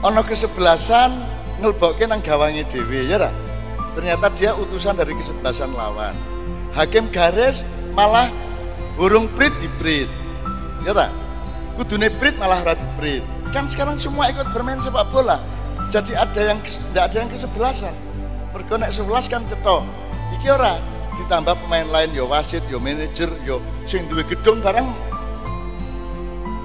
Ana 0.00 0.25
kesebelasan 0.25 1.12
ngelbokke 1.61 2.09
nang 2.09 2.25
gawange 2.25 2.64
dhewe 2.73 3.04
ya 3.04 3.21
ra? 3.21 3.30
Ternyata 3.92 4.33
dia 4.33 4.57
utusan 4.57 4.97
dari 4.97 5.12
kesebelasan 5.12 5.76
lawan. 5.76 6.16
Hakim 6.73 7.12
garis 7.12 7.69
malah 7.92 8.33
burung 8.97 9.28
prit 9.37 9.52
di 9.61 9.69
prit. 9.76 10.09
Ya 10.88 10.97
tak? 10.97 11.12
Kudune 11.76 12.09
prit 12.16 12.33
malah 12.40 12.64
rati 12.64 12.87
prit. 12.97 13.21
Kan 13.52 13.69
sekarang 13.69 14.00
semua 14.00 14.33
ikut 14.33 14.49
bermain 14.57 14.80
sepak 14.80 15.04
bola. 15.12 15.37
Jadi 15.92 16.16
ada 16.16 16.40
yang 16.49 16.57
tidak 16.64 17.04
ada 17.12 17.16
yang 17.21 17.28
kesebelasan. 17.28 17.92
Mergo 18.57 18.80
11 18.80 19.04
kan 19.28 19.45
cetok. 19.52 19.85
Iki 20.40 20.49
ora 20.49 20.80
ditambah 21.21 21.61
pemain 21.61 21.85
lain 21.85 22.16
yo 22.16 22.25
wasit, 22.25 22.64
yo 22.73 22.80
manajer, 22.80 23.28
yo 23.45 23.61
sing 23.85 24.09
duwe 24.09 24.25
gedung 24.25 24.64
barang 24.64 24.88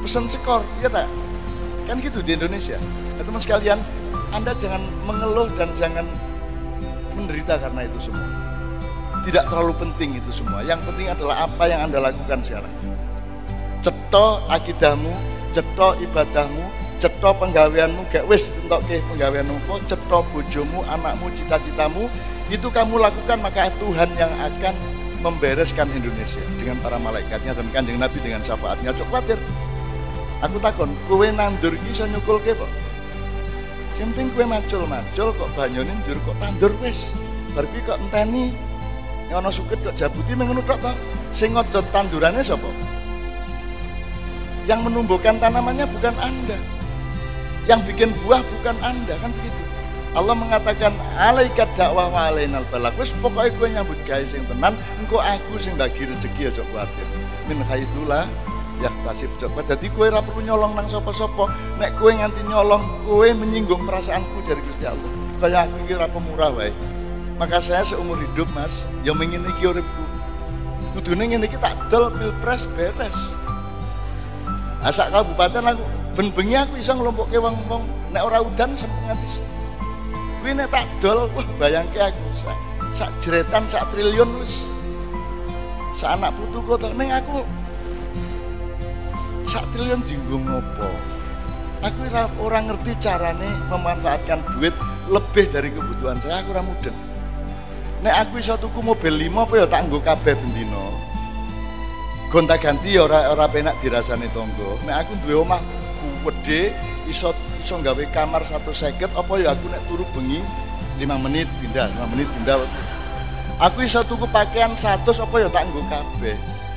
pesen 0.05 0.31
skor, 0.31 0.63
ya 0.79 0.87
tak? 0.87 1.09
Kan 1.83 1.99
gitu 1.99 2.23
di 2.23 2.39
Indonesia. 2.39 2.79
Nah, 3.15 3.23
teman 3.23 3.41
sekalian, 3.41 3.79
Anda 4.35 4.51
jangan 4.59 4.83
mengeluh 5.07 5.47
dan 5.55 5.71
jangan 5.79 6.03
menderita 7.15 7.55
karena 7.55 7.87
itu 7.87 8.11
semua. 8.11 8.27
Tidak 9.23 9.47
terlalu 9.47 9.73
penting 9.79 10.19
itu 10.19 10.31
semua. 10.35 10.61
Yang 10.61 10.83
penting 10.91 11.07
adalah 11.09 11.47
apa 11.47 11.63
yang 11.65 11.87
Anda 11.87 12.11
lakukan 12.11 12.43
sekarang. 12.43 12.73
Ceto 13.79 14.43
akidahmu, 14.51 15.13
ceto 15.55 15.95
ibadahmu, 16.03 16.65
ceto 16.99 17.29
penggaweanmu, 17.39 18.05
gak 18.11 18.27
wis 18.27 18.51
ke 18.67 18.99
penggaweanmu, 19.13 19.55
ceto 19.87 20.19
bojomu, 20.29 20.83
anakmu, 20.91 21.31
cita-citamu, 21.39 22.11
itu 22.51 22.67
kamu 22.69 23.01
lakukan 23.01 23.41
maka 23.41 23.73
Tuhan 23.81 24.09
yang 24.19 24.29
akan 24.37 24.73
membereskan 25.25 25.89
Indonesia 25.89 26.41
dengan 26.61 26.77
para 26.85 27.01
malaikatnya 27.01 27.57
dan 27.57 27.65
kanjeng 27.73 27.97
Nabi 27.97 28.21
dengan 28.21 28.45
syafaatnya. 28.45 28.93
Cok 28.93 29.07
khawatir. 29.09 29.39
Aku 30.45 30.61
takon, 30.61 30.93
kue 31.09 31.33
nandur 31.33 31.73
bisa 31.87 32.05
nyukul 32.05 32.37
ke 32.45 32.53
Sing 33.95 34.11
penting 34.11 34.27
kowe 34.35 34.43
macul-macul 34.43 35.31
kok 35.31 35.49
banyune 35.55 35.87
ndur 36.03 36.19
kok 36.27 36.35
tandur 36.43 36.75
wis. 36.83 37.15
Bar 37.55 37.63
kok 37.63 37.95
enteni 38.03 38.51
ana 39.31 39.47
suket 39.47 39.79
kok 39.87 39.95
jabuti 39.95 40.35
mengono 40.35 40.59
tok 40.67 40.83
to. 40.83 40.91
Sing 41.31 41.55
ngodot 41.55 41.87
tandurane 41.95 42.43
sapa? 42.43 42.67
Yang 44.67 44.91
menumbuhkan 44.91 45.39
tanamannya 45.39 45.87
bukan 45.87 46.11
Anda. 46.19 46.59
Yang 47.71 47.87
bikin 47.91 48.11
buah 48.21 48.43
bukan 48.43 48.77
Anda, 48.83 49.15
kan 49.23 49.31
begitu. 49.31 49.61
Allah 50.15 50.31
mengatakan 50.31 50.95
alaikat 51.19 51.67
dakwah 51.75 52.07
wa 52.07 52.31
alainal 52.31 52.63
balak. 52.71 52.95
Wis 52.95 53.11
pokoke 53.19 53.51
kowe 53.55 53.67
nyambut 53.67 53.99
gawe 54.07 54.23
sing 54.23 54.43
tenan, 54.47 54.75
engko 54.99 55.19
aku 55.19 55.55
sing 55.59 55.75
bagi 55.75 56.07
rezeki 56.07 56.51
aja 56.51 56.63
kuwatir. 56.71 57.07
Min 57.47 57.59
haitsulah 57.63 58.27
ya 58.83 58.91
tasib 59.07 59.31
coba 59.39 59.63
jadi 59.63 59.87
kue 59.91 60.11
ora 60.11 60.19
perlu 60.19 60.43
nyolong 60.43 60.75
nang 60.75 60.87
sopo-sopo 60.91 61.47
nek 61.79 61.95
kue 61.95 62.11
nganti 62.11 62.43
nyolong 62.43 62.83
kue 63.07 63.31
menyinggung 63.31 63.87
perasaanku 63.87 64.43
dari 64.43 64.61
Gusti 64.65 64.83
Allah. 64.87 65.11
Kayak 65.39 65.67
aku 65.71 65.77
kira 65.87 66.07
pemurah 66.11 66.51
wae. 66.55 66.71
Maka 67.35 67.59
saya 67.59 67.83
seumur 67.83 68.15
hidup 68.15 68.47
mas 68.55 68.87
yang 69.03 69.19
ingin 69.19 69.43
iki 69.43 69.67
uripku. 69.67 70.03
Kudune 70.95 71.27
ngene 71.27 71.51
iki 71.51 71.59
tak 71.59 71.75
dol 71.91 72.07
pilpres 72.15 72.67
beres. 72.75 73.17
Asak 74.79 75.11
kabupaten 75.11 75.75
aku 75.75 75.83
ben 76.15 76.31
bengi 76.31 76.55
aku 76.55 76.79
iso 76.79 76.95
nglompokke 76.95 77.35
wong-wong. 77.35 77.83
Nek 78.15 78.23
ora 78.23 78.39
udan 78.39 78.71
nganti 78.79 79.43
kuwi 80.45 80.53
nek 80.53 80.69
tak 80.69 80.85
dol 81.01 81.25
wah 81.33 81.47
bayangke 81.57 81.97
aku 81.97 82.21
sak, 82.37 82.53
sak 82.93 83.09
jeretan 83.17 83.65
sak 83.65 83.81
triliun 83.89 84.29
wis. 84.37 84.69
Sak 85.97 86.21
anak 86.21 86.37
to. 86.53 86.87
Ning 86.93 87.09
aku 87.09 87.41
sak 89.45 89.65
triliun 89.71 90.01
jinggung 90.03 90.43
ngopo? 90.45 90.89
Aku 91.85 92.01
orang 92.41 92.73
ngerti 92.73 92.97
carane 92.97 93.45
memanfaatkan 93.69 94.41
duit 94.57 94.73
lebih 95.05 95.45
dari 95.53 95.69
kebutuhan 95.69 96.17
saya 96.17 96.41
aku 96.41 96.49
ora 96.57 96.65
mudeng. 96.65 96.97
Nek 98.01 98.15
aku 98.25 98.41
iso 98.41 98.57
tuku 98.57 98.81
mobil 98.81 99.13
lima 99.13 99.45
apa 99.45 99.53
ya 99.61 99.65
tak 99.69 99.85
nggo 99.85 100.01
kabeh 100.01 100.33
bendino 100.33 100.93
gonta 102.33 102.59
ganti 102.59 102.97
ya 102.97 103.07
ora 103.07 103.31
ora 103.31 103.45
penak 103.47 103.77
dirasani 103.79 104.27
tonggo. 104.33 104.81
Nek 104.83 105.05
aku 105.05 105.13
duwe 105.23 105.45
omah 105.45 105.61
gede 106.25 106.73
iso 107.05 107.31
iso 107.61 107.77
gawe 107.79 108.03
kamar 108.11 108.43
satu 108.43 108.73
seket 108.73 109.13
apa 109.13 109.39
ya 109.39 109.53
aku 109.53 109.69
nek 109.69 109.81
turu 109.85 110.03
bengi 110.11 110.41
lima 110.97 111.21
menit 111.21 111.45
pindah 111.61 111.85
lima 111.93 112.05
menit 112.09 112.27
pindah. 112.33 112.65
Aku 113.61 113.85
iso 113.85 114.01
tuku 114.03 114.25
pakaian 114.33 114.73
satu 114.73 115.13
apa 115.15 115.35
ya 115.37 115.49
tak 115.53 115.69
nggo 115.69 115.85
kabeh 115.87 116.35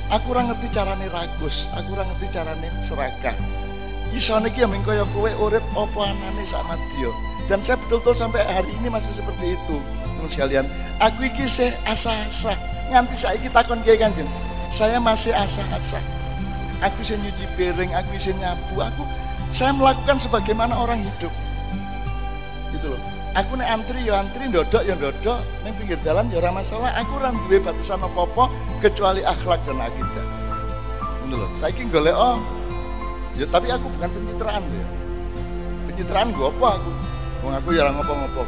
Aku 0.09 0.33
ora 0.33 0.41
ngerti 0.49 0.73
carane 0.73 1.05
ragus, 1.13 1.69
aku 1.77 1.93
ora 1.93 2.01
ngerti 2.01 2.27
carane 2.33 2.67
serakah. 2.81 3.37
Iso 4.09 4.41
niki 4.41 4.65
yang 4.65 4.73
kaya 4.81 5.05
kowe 5.13 5.29
urip 5.37 5.61
apa 5.77 5.99
anane 6.01 6.41
sama 6.49 6.73
dia. 6.97 7.13
Dan 7.45 7.61
saya 7.61 7.77
betul-betul 7.85 8.17
sampai 8.17 8.41
hari 8.49 8.73
ini 8.81 8.89
masih 8.89 9.13
seperti 9.13 9.53
itu. 9.53 9.77
Teman 10.01 10.29
sekalian, 10.29 10.65
aku 10.97 11.29
iki 11.29 11.45
sih 11.45 11.69
asa-asa. 11.85 12.57
Nganti 12.89 13.15
saiki 13.21 13.53
takon 13.53 13.85
kiai 13.85 14.01
Kanjeng. 14.01 14.29
Saya 14.73 14.97
masih 14.97 15.29
asa-asa. 15.29 16.01
Aku 16.81 17.05
bisa 17.05 17.13
nyuci 17.13 17.45
piring, 17.53 17.93
aku 17.93 18.17
bisa 18.17 18.33
nyapu, 18.33 18.81
aku 18.81 19.05
saya 19.49 19.73
melakukan 19.73 20.17
sebagaimana 20.21 20.73
orang 20.77 21.05
hidup. 21.05 21.33
Gitu 22.73 22.85
loh 22.89 23.18
aku 23.35 23.51
nek 23.57 23.69
antri 23.69 24.01
ya 24.07 24.21
antri 24.21 24.49
ndodok 24.49 24.83
ya 24.85 24.93
ndodok. 24.95 25.39
Ning 25.65 25.73
pinggir 25.77 25.99
jalan 26.05 26.29
ya 26.33 26.41
ora 26.41 26.51
masalah. 26.53 26.89
Aku 27.01 27.19
ora 27.19 27.33
duwe 27.45 27.57
batasan 27.61 28.01
apa-apa 28.01 28.49
kecuali 28.81 29.21
akhlak 29.25 29.61
dan 29.65 29.81
akidah. 29.81 30.25
Ngono 31.27 31.45
lho 31.45 31.47
saiki 31.57 31.85
golek 31.89 32.15
oh 32.15 32.41
ya 33.37 33.45
tapi 33.49 33.69
aku 33.69 33.91
bukan 33.93 34.09
pencitraan 34.09 34.63
ya. 34.65 34.85
Pencitraan 35.91 36.33
gue 36.33 36.47
apa 36.47 36.67
aku? 36.79 36.91
Wong 37.45 37.53
aku 37.55 37.67
ora 37.75 37.91
ngopo-ngopo 37.93 38.43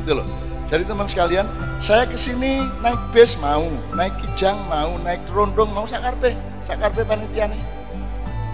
gitu 0.00 0.16
loh 0.16 0.26
jadi 0.70 0.86
teman 0.86 1.10
sekalian 1.10 1.50
saya 1.82 2.06
ke 2.06 2.14
sini 2.14 2.62
naik 2.78 3.10
bus 3.10 3.34
mau 3.42 3.66
naik 3.90 4.14
kijang 4.22 4.54
mau 4.70 4.94
naik 5.02 5.18
rondong 5.34 5.66
mau 5.74 5.82
sakarpe 5.82 6.38
sakarpe 6.62 7.02
panitia 7.02 7.50
nih 7.50 7.58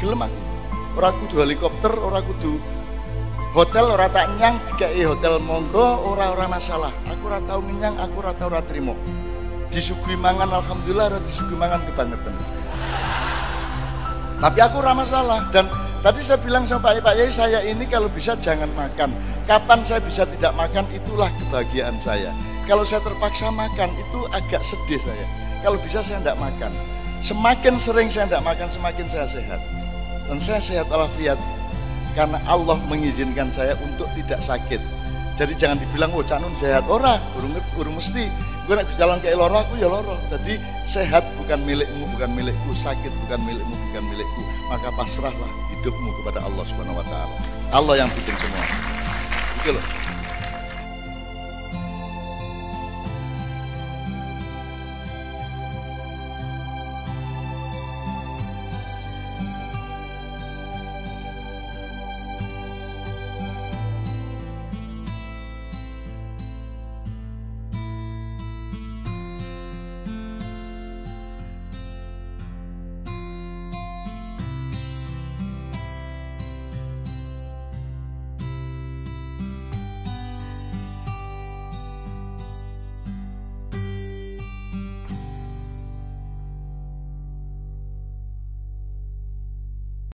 gelem 0.00 0.24
aku. 0.24 0.40
Ora 0.96 1.12
kudu 1.12 1.44
helikopter 1.44 1.92
ora 1.92 2.24
kudu 2.24 2.56
hotel 3.56 3.88
ora 3.88 4.12
tak 4.12 4.28
nyang 4.36 4.60
dikai 4.68 5.00
hotel 5.08 5.40
monggo 5.40 6.04
ora 6.04 6.28
ora 6.36 6.44
masalah. 6.44 6.92
Aku 7.08 7.32
ora 7.32 7.40
tau 7.40 7.64
ngenyang 7.64 7.96
aku 7.96 8.20
ora 8.20 8.36
tau 8.36 8.52
ora 8.52 8.60
trimo. 8.60 8.92
Mangan 10.16 10.48
alhamdulillah 10.48 11.16
ora 11.16 11.20
disuguhi 11.20 11.56
mangan 11.56 11.80
kebangetan 11.84 12.32
tapi 14.36 14.58
aku 14.60 14.84
ora 14.84 14.92
masalah. 14.92 15.48
Dan 15.48 15.68
tadi 16.04 16.20
saya 16.20 16.40
bilang 16.40 16.68
sama 16.68 16.92
Pak 16.92 17.00
Pak 17.00 17.14
Yai 17.16 17.32
saya 17.32 17.64
ini 17.64 17.88
kalau 17.88 18.12
bisa 18.12 18.36
jangan 18.36 18.68
makan. 18.76 19.12
Kapan 19.48 19.80
saya 19.86 20.02
bisa 20.02 20.26
tidak 20.26 20.52
makan 20.58 20.84
itulah 20.92 21.30
kebahagiaan 21.40 21.96
saya. 22.02 22.34
Kalau 22.66 22.82
saya 22.82 23.00
terpaksa 23.00 23.48
makan 23.54 23.94
itu 23.94 24.26
agak 24.34 24.60
sedih 24.60 25.00
saya. 25.00 25.26
Kalau 25.62 25.78
bisa 25.80 26.02
saya 26.02 26.20
tidak 26.20 26.38
makan. 26.42 26.72
Semakin 27.24 27.74
sering 27.80 28.08
saya 28.12 28.28
tidak 28.28 28.44
makan 28.44 28.68
semakin 28.68 29.06
saya 29.08 29.26
sehat. 29.30 29.60
Dan 30.26 30.42
saya 30.42 30.60
sehat 30.60 30.90
walafiat 30.90 31.38
karena 32.16 32.40
Allah 32.48 32.80
mengizinkan 32.88 33.52
saya 33.52 33.76
untuk 33.84 34.08
tidak 34.16 34.40
sakit. 34.40 34.80
Jadi 35.36 35.52
jangan 35.52 35.76
dibilang 35.76 36.16
oh 36.16 36.24
canun 36.24 36.56
sehat 36.56 36.88
ora, 36.88 37.20
urung 37.36 37.52
urung 37.76 38.00
mesti. 38.00 38.32
Gue 38.64 38.74
nak 38.74 38.88
jalan 38.96 39.20
ke 39.20 39.36
loro 39.36 39.60
aku 39.60 39.76
ya 39.76 39.86
loro. 39.86 40.16
Jadi 40.32 40.56
sehat 40.88 41.22
bukan 41.36 41.60
milikmu, 41.60 42.08
bukan 42.16 42.32
milikku, 42.32 42.72
sakit 42.72 43.12
bukan 43.28 43.44
milikmu, 43.44 43.76
bukan 43.92 44.04
milikku. 44.08 44.42
Maka 44.72 44.88
pasrahlah 44.96 45.50
hidupmu 45.76 46.10
kepada 46.24 46.40
Allah 46.40 46.64
Subhanahu 46.64 46.98
wa 46.98 47.04
taala. 47.04 47.36
Allah 47.76 47.94
yang 48.00 48.10
bikin 48.16 48.34
semua. 48.40 48.64
Itu 49.60 49.76
loh. 49.76 50.05